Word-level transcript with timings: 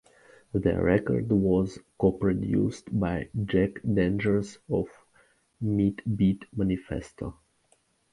The 0.53 0.81
record 0.81 1.29
was 1.31 1.77
co-produced 1.99 2.87
by 2.99 3.29
Jack 3.45 3.81
Dangers 3.83 4.57
of 4.67 4.87
Meat 5.61 6.01
Beat 6.17 6.45
Manifesto. 6.55 7.37